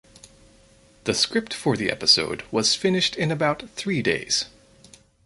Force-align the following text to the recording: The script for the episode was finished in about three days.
The 1.03 1.13
script 1.13 1.53
for 1.53 1.77
the 1.77 1.91
episode 1.91 2.43
was 2.49 2.73
finished 2.73 3.15
in 3.15 3.29
about 3.31 3.69
three 3.75 4.01
days. 4.01 4.45